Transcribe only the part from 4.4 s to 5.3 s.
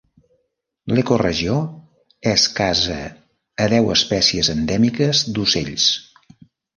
endèmiques